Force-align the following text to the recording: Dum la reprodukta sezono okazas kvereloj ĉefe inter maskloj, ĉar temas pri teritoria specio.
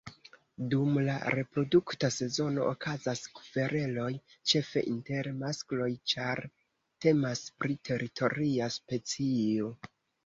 Dum 0.69 0.95
la 1.07 1.15
reprodukta 1.39 2.09
sezono 2.15 2.63
okazas 2.69 3.21
kvereloj 3.39 4.07
ĉefe 4.53 4.85
inter 4.93 5.29
maskloj, 5.43 5.91
ĉar 6.15 6.45
temas 7.07 7.45
pri 7.61 7.79
teritoria 7.91 8.75
specio. 8.81 9.73